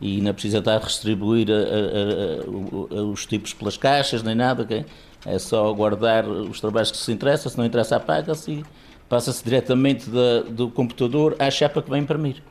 e 0.00 0.20
não 0.20 0.32
precisa 0.32 0.58
estar 0.58 0.76
a 0.76 0.78
distribuir 0.78 1.48
a, 1.50 1.54
a, 1.54 2.98
a, 2.98 3.02
os 3.02 3.24
tipos 3.26 3.54
pelas 3.54 3.76
caixas 3.76 4.22
nem 4.22 4.34
nada, 4.34 4.62
okay? 4.62 4.84
é 5.26 5.38
só 5.38 5.72
guardar 5.72 6.26
os 6.26 6.60
trabalhos 6.60 6.90
que 6.90 6.96
se 6.96 7.12
interessa, 7.12 7.48
se 7.48 7.58
não 7.58 7.64
interessa 7.64 7.96
apaga-se 7.96 8.52
e 8.52 8.64
passa-se 9.08 9.42
diretamente 9.42 10.08
da, 10.08 10.42
do 10.42 10.70
computador 10.70 11.34
à 11.38 11.50
chapa 11.50 11.82
que 11.82 11.90
vai 11.90 11.98
imprimir. 11.98 12.42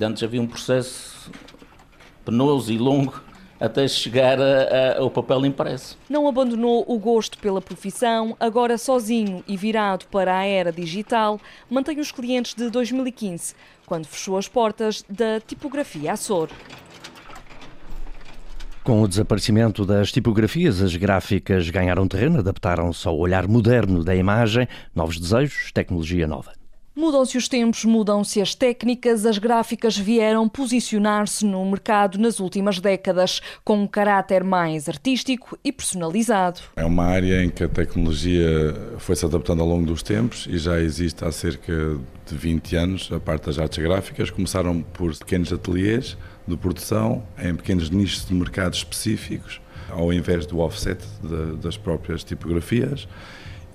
Antes 0.00 0.22
havia 0.22 0.42
um 0.42 0.46
processo 0.46 1.30
penoso 2.24 2.72
e 2.72 2.76
longo 2.76 3.22
até 3.60 3.86
chegar 3.88 4.38
ao 4.96 5.10
papel 5.10 5.46
impresso. 5.46 5.98
Não 6.08 6.28
abandonou 6.28 6.84
o 6.86 6.98
gosto 6.98 7.38
pela 7.38 7.60
profissão, 7.60 8.36
agora 8.38 8.78
sozinho 8.78 9.42
e 9.46 9.56
virado 9.56 10.06
para 10.06 10.36
a 10.36 10.44
era 10.44 10.72
digital, 10.72 11.40
mantém 11.68 11.98
os 12.00 12.12
clientes 12.12 12.54
de 12.54 12.70
2015, 12.70 13.54
quando 13.86 14.06
fechou 14.06 14.36
as 14.36 14.48
portas 14.48 15.04
da 15.08 15.40
tipografia 15.40 16.12
Açor. 16.12 16.48
Com 18.84 19.02
o 19.02 19.08
desaparecimento 19.08 19.84
das 19.84 20.10
tipografias, 20.10 20.80
as 20.80 20.96
gráficas 20.96 21.68
ganharam 21.68 22.08
terreno, 22.08 22.38
adaptaram-se 22.38 23.06
ao 23.06 23.18
olhar 23.18 23.46
moderno 23.46 24.02
da 24.02 24.16
imagem, 24.16 24.66
novos 24.94 25.20
desejos, 25.20 25.70
tecnologia 25.72 26.26
nova. 26.26 26.57
Mudam-se 26.98 27.38
os 27.38 27.46
tempos, 27.46 27.84
mudam-se 27.84 28.42
as 28.42 28.56
técnicas, 28.56 29.24
as 29.24 29.38
gráficas 29.38 29.96
vieram 29.96 30.48
posicionar-se 30.48 31.46
no 31.46 31.64
mercado 31.64 32.18
nas 32.18 32.40
últimas 32.40 32.80
décadas, 32.80 33.40
com 33.64 33.84
um 33.84 33.86
caráter 33.86 34.42
mais 34.42 34.88
artístico 34.88 35.56
e 35.62 35.70
personalizado. 35.70 36.58
É 36.74 36.84
uma 36.84 37.04
área 37.04 37.44
em 37.44 37.50
que 37.50 37.62
a 37.62 37.68
tecnologia 37.68 38.74
foi-se 38.98 39.24
adaptando 39.24 39.62
ao 39.62 39.68
longo 39.68 39.86
dos 39.86 40.02
tempos 40.02 40.48
e 40.50 40.58
já 40.58 40.80
existe 40.80 41.24
há 41.24 41.30
cerca 41.30 41.72
de 42.26 42.36
20 42.36 42.74
anos 42.74 43.08
a 43.12 43.20
parte 43.20 43.46
das 43.46 43.60
artes 43.60 43.78
gráficas. 43.78 44.28
Começaram 44.28 44.82
por 44.82 45.16
pequenos 45.16 45.52
ateliês 45.52 46.18
de 46.48 46.56
produção 46.56 47.22
em 47.40 47.54
pequenos 47.54 47.90
nichos 47.90 48.26
de 48.26 48.34
mercados 48.34 48.78
específicos, 48.78 49.60
ao 49.88 50.12
invés 50.12 50.46
do 50.46 50.58
offset 50.58 51.00
de, 51.22 51.58
das 51.58 51.76
próprias 51.76 52.24
tipografias 52.24 53.06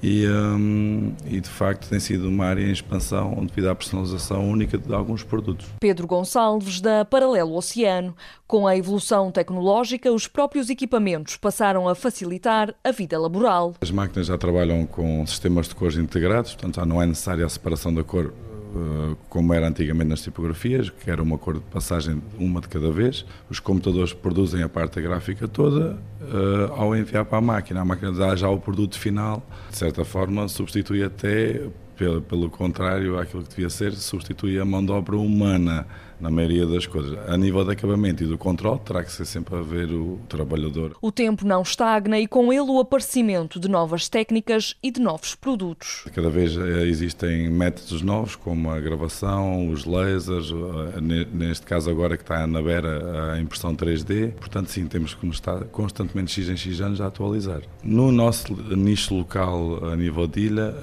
e, 0.03 0.27
um, 0.27 1.13
e, 1.25 1.39
de 1.39 1.47
facto 1.47 1.87
tem 1.87 1.97
sido 1.97 2.27
uma 2.27 2.45
área 2.45 2.61
em 2.61 2.71
expansão 2.71 3.45
devido 3.45 3.69
à 3.69 3.75
personalização 3.75 4.49
única 4.49 4.77
de 4.77 4.93
alguns 4.93 5.23
produtos. 5.23 5.65
Pedro 5.79 6.05
Gonçalves, 6.05 6.81
da 6.81 7.05
Paralelo 7.05 7.55
Oceano. 7.55 8.13
Com 8.45 8.67
a 8.67 8.75
evolução 8.75 9.31
tecnológica, 9.31 10.11
os 10.11 10.27
próprios 10.27 10.69
equipamentos 10.69 11.37
passaram 11.37 11.87
a 11.87 11.95
facilitar 11.95 12.75
a 12.83 12.91
vida 12.91 13.17
laboral. 13.17 13.75
As 13.79 13.91
máquinas 13.91 14.27
já 14.27 14.37
trabalham 14.37 14.85
com 14.85 15.25
sistemas 15.25 15.69
de 15.69 15.75
cores 15.75 15.95
integrados, 15.95 16.53
portanto 16.53 16.75
já 16.75 16.85
não 16.85 17.01
é 17.01 17.05
necessária 17.05 17.45
a 17.45 17.49
separação 17.49 17.93
da 17.93 18.03
cor 18.03 18.33
eh, 18.75 19.15
como 19.29 19.53
era 19.53 19.67
antigamente 19.67 20.09
nas 20.09 20.21
tipografias, 20.21 20.89
que 20.89 21.09
era 21.09 21.21
uma 21.21 21.37
cor 21.37 21.55
de 21.55 21.59
passagem 21.59 22.21
uma 22.39 22.59
de 22.59 22.67
cada 22.67 22.91
vez. 22.91 23.23
Os 23.47 23.59
computadores 23.59 24.13
produzem 24.13 24.63
a 24.63 24.69
parte 24.69 24.99
gráfica 24.99 25.47
toda 25.47 25.95
uh, 26.21 26.73
ao 26.73 26.95
enviar 26.95 27.23
para 27.25 27.37
a 27.37 27.41
máquina. 27.41 27.81
A 27.81 27.85
máquina 27.85 28.11
dá 28.11 28.35
já 28.35 28.49
o 28.49 28.59
produto 28.59 28.97
final, 28.97 29.45
de 29.69 29.77
certa 29.77 30.03
forma, 30.03 30.47
substitui 30.47 31.03
até, 31.03 31.61
pelo, 31.95 32.21
pelo 32.23 32.49
contrário, 32.49 33.19
aquilo 33.19 33.43
que 33.43 33.49
devia 33.49 33.69
ser, 33.69 33.93
substitui 33.93 34.59
a 34.59 34.65
mão 34.65 34.83
de 34.83 34.91
obra 34.91 35.17
humana 35.17 35.85
na 36.23 36.31
maioria 36.31 36.65
das 36.65 36.87
coisas. 36.87 37.19
A 37.27 37.35
nível 37.35 37.65
de 37.65 37.71
acabamento 37.71 38.23
e 38.23 38.27
do 38.27 38.37
controle, 38.37 38.79
terá 38.79 39.03
que 39.03 39.11
ser 39.11 39.25
sempre 39.25 39.55
a 39.55 39.61
ver 39.61 39.91
o 39.91 40.17
trabalhador. 40.29 40.95
O 41.01 41.11
tempo 41.11 41.45
não 41.45 41.61
estagna 41.61 42.17
e 42.17 42.25
com 42.25 42.51
ele 42.53 42.71
o 42.71 42.79
aparecimento 42.79 43.59
de 43.59 43.67
novas 43.67 44.07
técnicas 44.07 44.73
e 44.81 44.89
de 44.89 45.01
novos 45.01 45.35
produtos. 45.35 46.05
Cada 46.15 46.29
vez 46.29 46.55
eh, 46.55 46.87
existem 46.87 47.49
métodos 47.49 48.01
novos, 48.01 48.37
como 48.37 48.71
a 48.71 48.79
gravação, 48.79 49.67
os 49.69 49.83
lasers, 49.83 50.49
eh, 50.49 51.25
neste 51.33 51.65
caso 51.65 51.89
agora 51.89 52.15
que 52.15 52.23
está 52.23 52.47
na 52.47 52.61
beira 52.61 53.33
a 53.33 53.41
impressão 53.41 53.75
3D. 53.75 54.31
Portanto, 54.31 54.67
sim, 54.67 54.87
temos 54.87 55.13
que 55.13 55.27
estar 55.27 55.65
constantemente 55.65 56.31
X 56.31 56.47
em 56.47 56.55
X 56.55 56.79
anos 56.79 57.01
a 57.01 57.07
atualizar. 57.07 57.63
No 57.83 58.13
nosso 58.13 58.53
nicho 58.73 59.13
local, 59.13 59.83
a 59.91 59.95
nível 59.97 60.25
de 60.25 60.39
ilha, 60.39 60.73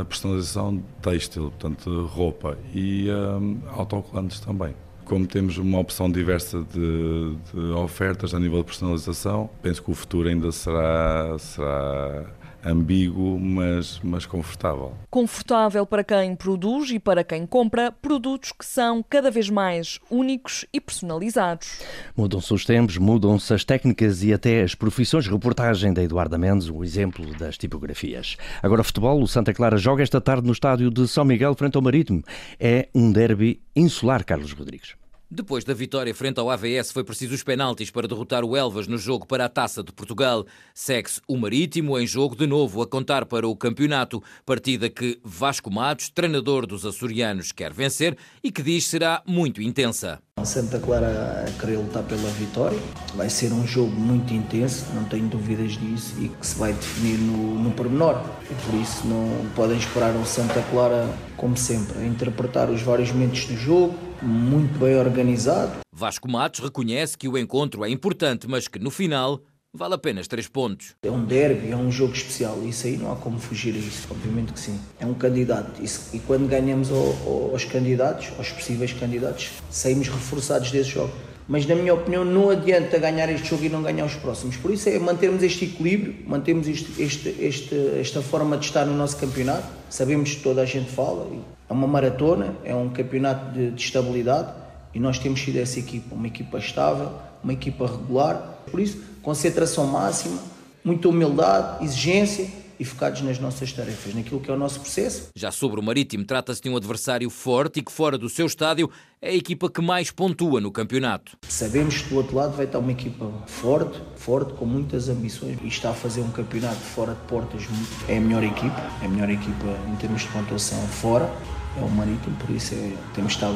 a 0.00 0.04
personalização 0.04 0.82
têxtil, 1.00 1.52
portanto, 1.52 2.06
roupa 2.06 2.58
e 2.74 3.08
um, 3.08 3.58
eh, 3.64 3.70
autocolantes 3.76 4.40
também 4.40 4.74
como 5.08 5.26
temos 5.26 5.56
uma 5.56 5.78
opção 5.78 6.10
diversa 6.10 6.62
de, 6.62 7.36
de, 7.52 7.60
ofertas 7.72 8.34
a 8.34 8.38
nível 8.38 8.58
de 8.58 8.66
personalização, 8.66 9.48
penso 9.62 9.82
que 9.82 9.90
o 9.90 9.94
futuro 9.94 10.28
ainda 10.28 10.52
será, 10.52 11.36
será 11.38 12.26
ambíguo, 12.64 13.38
mas, 13.38 14.00
mas 14.02 14.26
confortável. 14.26 14.92
Confortável 15.10 15.86
para 15.86 16.04
quem 16.04 16.34
produz 16.36 16.90
e 16.90 16.98
para 16.98 17.24
quem 17.24 17.46
compra 17.46 17.90
produtos 17.90 18.52
que 18.52 18.64
são 18.64 19.02
cada 19.08 19.30
vez 19.30 19.48
mais 19.48 19.98
únicos 20.10 20.66
e 20.72 20.80
personalizados. 20.80 21.80
Mudam-se 22.16 22.52
os 22.52 22.64
tempos, 22.64 22.98
mudam-se 22.98 23.52
as 23.54 23.64
técnicas 23.64 24.22
e 24.22 24.32
até 24.32 24.62
as 24.62 24.74
profissões. 24.74 25.26
Reportagem 25.26 25.92
da 25.92 26.02
Eduarda 26.02 26.36
Mendes, 26.36 26.68
o 26.68 26.84
exemplo 26.84 27.24
das 27.36 27.56
tipografias. 27.56 28.36
Agora, 28.62 28.84
futebol, 28.84 29.22
o 29.22 29.28
Santa 29.28 29.54
Clara 29.54 29.76
joga 29.78 30.02
esta 30.02 30.20
tarde 30.20 30.46
no 30.46 30.52
estádio 30.52 30.90
de 30.90 31.06
São 31.08 31.24
Miguel, 31.24 31.54
frente 31.54 31.76
ao 31.76 31.82
Marítimo. 31.82 32.22
É 32.60 32.88
um 32.94 33.10
derby 33.10 33.62
insular, 33.74 34.24
Carlos 34.24 34.52
Rodrigues. 34.52 34.97
Depois 35.30 35.62
da 35.62 35.74
vitória 35.74 36.14
frente 36.14 36.40
ao 36.40 36.48
AVS, 36.48 36.90
foi 36.90 37.04
preciso 37.04 37.34
os 37.34 37.42
penaltis 37.42 37.90
para 37.90 38.08
derrotar 38.08 38.46
o 38.46 38.56
Elvas 38.56 38.86
no 38.86 38.96
jogo 38.96 39.26
para 39.26 39.44
a 39.44 39.48
Taça 39.48 39.84
de 39.84 39.92
Portugal. 39.92 40.46
Segue-se 40.72 41.20
o 41.28 41.36
Marítimo 41.36 41.98
em 41.98 42.06
jogo 42.06 42.34
de 42.34 42.46
novo 42.46 42.80
a 42.80 42.86
contar 42.86 43.26
para 43.26 43.46
o 43.46 43.54
campeonato. 43.54 44.22
Partida 44.46 44.88
que 44.88 45.20
Vasco 45.22 45.70
Matos, 45.70 46.08
treinador 46.08 46.66
dos 46.66 46.86
açorianos, 46.86 47.52
quer 47.52 47.74
vencer 47.74 48.16
e 48.42 48.50
que 48.50 48.62
diz 48.62 48.86
será 48.86 49.22
muito 49.26 49.60
intensa. 49.60 50.18
Santa 50.44 50.78
Clara 50.78 51.44
a 51.46 51.60
querer 51.60 51.76
lutar 51.76 52.02
pela 52.02 52.28
vitória. 52.30 52.78
Vai 53.14 53.28
ser 53.28 53.52
um 53.52 53.66
jogo 53.66 53.92
muito 53.92 54.32
intenso, 54.32 54.86
não 54.94 55.04
tenho 55.04 55.28
dúvidas 55.28 55.72
disso, 55.72 56.14
e 56.18 56.28
que 56.28 56.46
se 56.46 56.58
vai 56.58 56.72
definir 56.72 57.18
no, 57.18 57.54
no 57.62 57.70
pormenor. 57.72 58.22
E 58.50 58.54
por 58.54 58.74
isso 58.80 59.06
não 59.06 59.46
podem 59.54 59.78
esperar 59.78 60.14
um 60.14 60.24
Santa 60.24 60.62
Clara, 60.70 61.08
como 61.36 61.56
sempre, 61.56 61.98
a 61.98 62.06
interpretar 62.06 62.70
os 62.70 62.82
vários 62.82 63.10
momentos 63.12 63.46
do 63.46 63.56
jogo, 63.56 63.94
muito 64.22 64.78
bem 64.78 64.96
organizado. 64.96 65.72
Vasco 65.92 66.30
Matos 66.30 66.60
reconhece 66.60 67.18
que 67.18 67.28
o 67.28 67.36
encontro 67.36 67.84
é 67.84 67.90
importante, 67.90 68.46
mas 68.48 68.68
que 68.68 68.78
no 68.78 68.90
final 68.90 69.40
vale 69.72 69.94
apenas 69.94 70.26
três 70.26 70.48
pontos. 70.48 70.94
É 71.02 71.10
um 71.10 71.24
derby, 71.24 71.70
é 71.70 71.76
um 71.76 71.90
jogo 71.90 72.12
especial, 72.12 72.62
isso 72.64 72.86
aí 72.86 72.96
não 72.96 73.12
há 73.12 73.16
como 73.16 73.38
fugir 73.38 73.74
a 73.74 73.78
isso, 73.78 74.08
obviamente 74.10 74.52
que 74.52 74.60
sim. 74.60 74.78
É 74.98 75.06
um 75.06 75.14
candidato 75.14 75.80
e 76.12 76.18
quando 76.20 76.48
ganhamos 76.48 76.90
aos 76.90 77.64
candidatos, 77.64 78.30
aos 78.38 78.50
possíveis 78.50 78.92
candidatos, 78.92 79.50
saímos 79.70 80.08
reforçados 80.08 80.70
desse 80.70 80.90
jogo. 80.90 81.12
Mas 81.46 81.64
na 81.64 81.74
minha 81.74 81.94
opinião 81.94 82.26
não 82.26 82.50
adianta 82.50 82.98
ganhar 82.98 83.30
este 83.30 83.48
jogo 83.48 83.64
e 83.64 83.68
não 83.70 83.82
ganhar 83.82 84.04
os 84.04 84.14
próximos. 84.14 84.56
Por 84.56 84.70
isso 84.70 84.86
é 84.90 84.98
mantermos 84.98 85.42
este 85.42 85.64
equilíbrio, 85.64 86.14
mantermos 86.26 86.68
este, 86.68 87.02
este, 87.02 87.28
este, 87.40 87.74
esta 87.98 88.20
forma 88.20 88.58
de 88.58 88.66
estar 88.66 88.84
no 88.84 88.94
nosso 88.94 89.16
campeonato. 89.16 89.66
Sabemos 89.88 90.34
que 90.34 90.42
toda 90.42 90.60
a 90.60 90.66
gente 90.66 90.90
fala, 90.90 91.26
é 91.68 91.72
uma 91.72 91.86
maratona, 91.86 92.54
é 92.64 92.74
um 92.74 92.90
campeonato 92.90 93.50
de, 93.52 93.70
de 93.70 93.82
estabilidade 93.82 94.67
e 94.98 95.00
nós 95.00 95.16
temos 95.16 95.40
sido 95.40 95.58
essa 95.58 95.78
equipa, 95.78 96.12
uma 96.12 96.26
equipa 96.26 96.58
estável, 96.58 97.12
uma 97.40 97.52
equipa 97.52 97.86
regular. 97.86 98.64
Por 98.68 98.80
isso, 98.80 99.00
concentração 99.22 99.86
máxima, 99.86 100.42
muita 100.84 101.08
humildade, 101.08 101.84
exigência 101.84 102.50
e 102.80 102.84
focados 102.84 103.22
nas 103.22 103.38
nossas 103.38 103.72
tarefas, 103.72 104.12
naquilo 104.12 104.40
que 104.40 104.50
é 104.50 104.54
o 104.54 104.56
nosso 104.56 104.80
processo. 104.80 105.28
Já 105.36 105.52
sobre 105.52 105.78
o 105.78 105.82
Marítimo, 105.84 106.24
trata-se 106.24 106.60
de 106.60 106.68
um 106.68 106.76
adversário 106.76 107.30
forte 107.30 107.78
e 107.78 107.82
que, 107.84 107.92
fora 107.92 108.18
do 108.18 108.28
seu 108.28 108.44
estádio, 108.44 108.90
é 109.22 109.28
a 109.30 109.34
equipa 109.34 109.70
que 109.70 109.80
mais 109.80 110.10
pontua 110.10 110.60
no 110.60 110.72
campeonato. 110.72 111.38
Sabemos 111.48 112.02
que 112.02 112.08
do 112.08 112.16
outro 112.16 112.34
lado 112.34 112.56
vai 112.56 112.66
estar 112.66 112.80
uma 112.80 112.90
equipa 112.90 113.30
forte, 113.46 114.00
forte, 114.16 114.52
com 114.54 114.64
muitas 114.64 115.08
ambições 115.08 115.58
e 115.62 115.68
está 115.68 115.90
a 115.90 115.94
fazer 115.94 116.22
um 116.22 116.32
campeonato 116.32 116.80
fora 116.80 117.14
de 117.14 117.20
portas. 117.28 117.62
É 118.08 118.16
a 118.16 118.20
melhor 118.20 118.42
equipa, 118.42 118.82
é 119.00 119.06
a 119.06 119.08
melhor 119.08 119.30
equipa 119.30 119.78
em 119.92 119.94
termos 119.94 120.22
de 120.22 120.28
pontuação 120.28 120.84
fora 120.88 121.32
é 121.80 121.84
o 121.84 121.90
Marítimo, 121.90 122.36
por 122.36 122.50
isso 122.50 122.74
é, 122.74 122.92
temos 123.14 123.32
estado 123.32 123.54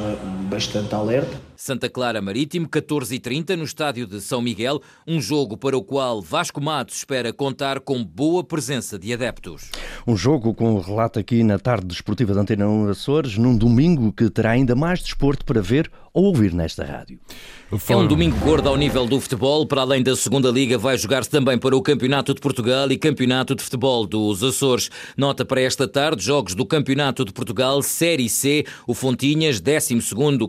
bastante 0.49 0.95
alerta. 0.95 1.37
Santa 1.65 1.89
Clara 1.89 2.21
Marítimo, 2.21 2.69
14h30, 2.69 3.55
no 3.55 3.63
estádio 3.63 4.05
de 4.05 4.21
São 4.21 4.43
Miguel, 4.43 4.83
um 5.07 5.21
jogo 5.21 5.57
para 5.57 5.77
o 5.77 5.85
qual 5.85 6.21
Vasco 6.21 6.61
Matos 6.61 6.97
espera 6.97 7.33
contar 7.33 7.79
com 7.79 8.05
boa 8.05 8.43
presença 8.43 8.99
de 8.99 9.13
adeptos. 9.13 9.71
Um 10.05 10.17
jogo 10.17 10.53
com 10.55 10.81
relato 10.81 11.21
aqui 11.21 11.45
na 11.45 11.61
tarde 11.61 11.87
desportiva 11.87 12.35
da 12.35 12.41
Antena 12.41 12.69
1 12.69 12.89
Açores, 12.89 13.39
num 13.39 13.57
domingo 13.57 14.13
que 14.13 14.29
terá 14.29 14.51
ainda 14.51 14.75
mais 14.75 15.01
desporto 15.03 15.45
para 15.45 15.63
ver 15.63 15.89
ou 16.13 16.25
ouvir 16.25 16.53
nesta 16.53 16.85
rádio. 16.85 17.19
É 17.89 17.97
um 17.97 18.07
domingo 18.07 18.37
gordo 18.41 18.69
ao 18.69 18.77
nível 18.77 19.07
do 19.07 19.19
futebol. 19.19 19.67
Para 19.67 19.81
além 19.81 20.03
da 20.03 20.15
segunda 20.15 20.51
Liga, 20.51 20.77
vai 20.77 20.99
jogar-se 20.99 21.31
também 21.31 21.57
para 21.57 21.75
o 21.75 21.81
Campeonato 21.81 22.35
de 22.35 22.41
Portugal 22.41 22.91
e 22.93 22.99
Campeonato 22.99 23.55
de 23.55 23.63
Futebol 23.63 24.07
dos 24.07 24.43
Açores. 24.43 24.91
Nota 25.17 25.43
para 25.43 25.63
esta 25.63 25.89
tarde, 25.89 26.23
jogos 26.23 26.55
do 26.55 26.67
Campeonato 26.67 27.25
de 27.25 27.33
Portugal, 27.33 27.83
Série 27.83 28.29
C. 28.29 28.67
O 28.87 28.93
Fontinhas, 28.93 29.59
12 29.59 29.99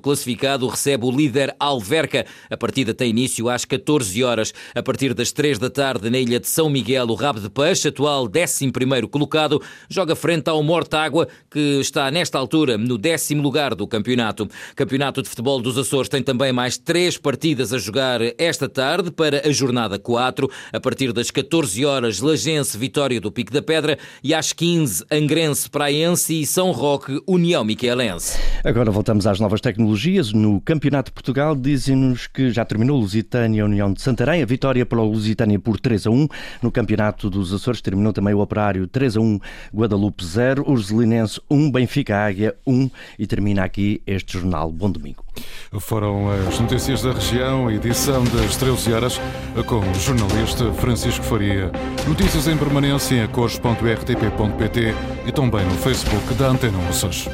classificado, 0.01 0.67
recebe 0.67 1.02
o 1.05 1.11
líder 1.11 1.55
Alverca. 1.59 2.25
A 2.49 2.57
partida 2.57 2.93
tem 2.93 3.09
início 3.09 3.49
às 3.49 3.65
14 3.65 4.23
horas. 4.23 4.53
A 4.75 4.83
partir 4.83 5.13
das 5.13 5.31
3 5.31 5.59
da 5.59 5.69
tarde, 5.69 6.09
na 6.09 6.17
ilha 6.17 6.39
de 6.39 6.47
São 6.47 6.69
Miguel, 6.69 7.07
o 7.07 7.15
Rabo 7.15 7.39
de 7.39 7.49
Peixe, 7.49 7.87
atual 7.87 8.25
11 8.27 8.71
colocado, 9.09 9.61
joga 9.89 10.15
frente 10.15 10.49
ao 10.49 10.61
Mortágua, 10.63 11.27
que 11.49 11.79
está 11.79 12.09
nesta 12.11 12.37
altura 12.37 12.77
no 12.77 12.97
décimo 12.97 13.41
lugar 13.41 13.75
do 13.75 13.87
campeonato. 13.87 14.47
Campeonato 14.75 15.21
de 15.21 15.29
Futebol 15.29 15.61
dos 15.61 15.77
Açores 15.77 16.09
tem 16.09 16.21
também 16.21 16.51
mais 16.51 16.77
três 16.77 17.17
partidas 17.17 17.73
a 17.73 17.77
jogar 17.77 18.21
esta 18.37 18.69
tarde 18.69 19.11
para 19.11 19.47
a 19.47 19.51
jornada 19.51 19.97
4. 19.97 20.49
A 20.71 20.79
partir 20.79 21.11
das 21.11 21.31
14 21.31 21.85
horas, 21.85 22.19
Lagense, 22.19 22.77
Vitória 22.77 23.19
do 23.19 23.31
Pico 23.31 23.51
da 23.51 23.61
Pedra 23.61 23.97
e 24.23 24.33
às 24.33 24.53
15, 24.53 25.05
Angrense, 25.11 25.69
Praense 25.69 26.41
e 26.41 26.45
São 26.45 26.71
Roque, 26.71 27.21
União 27.27 27.63
Miquelense. 27.63 28.37
Agora 28.63 28.91
voltamos 28.91 29.25
às 29.27 29.39
novas 29.39 29.61
tecnologias. 29.61 30.31
No 30.31 30.61
Campeonato 30.61 30.82
de 31.07 31.11
Portugal 31.11 31.55
dizem-nos 31.55 32.27
que 32.27 32.51
já 32.51 32.65
terminou 32.65 32.99
Lusitânia 32.99 33.63
União 33.63 33.93
de 33.93 34.01
Santarém, 34.01 34.43
a 34.43 34.45
vitória 34.45 34.85
o 34.85 35.03
Lusitânia 35.05 35.57
por 35.57 35.79
3 35.79 36.07
a 36.07 36.09
1. 36.09 36.27
No 36.61 36.71
Campeonato 36.71 37.29
dos 37.29 37.53
Açores 37.53 37.79
terminou 37.79 38.11
também 38.11 38.33
o 38.33 38.39
Operário 38.39 38.85
3 38.85 39.15
a 39.15 39.21
1, 39.21 39.39
Guadalupe 39.73 40.25
0, 40.25 40.69
Ursulinense 40.69 41.39
1, 41.49 41.71
Benfica 41.71 42.17
Águia 42.17 42.53
1 42.67 42.89
e 43.17 43.25
termina 43.25 43.63
aqui 43.63 44.01
este 44.05 44.33
jornal. 44.33 44.71
Bom 44.71 44.91
domingo. 44.91 45.23
Foram 45.79 46.29
as 46.47 46.59
notícias 46.59 47.01
da 47.01 47.13
região, 47.13 47.71
edição 47.71 48.23
das 48.25 48.57
13 48.57 48.93
horas, 48.93 49.21
com 49.65 49.79
o 49.79 49.95
jornalista 49.95 50.71
Francisco 50.73 51.23
Faria. 51.23 51.71
Notícias 52.07 52.47
em 52.47 52.57
permanência 52.57 53.23
em 53.23 53.27
cores.rtp.pt 53.27 54.93
e 55.25 55.31
também 55.31 55.65
no 55.65 55.75
Facebook 55.75 56.33
da 56.33 56.49
Antena 56.49 56.77
Açores. 56.89 57.29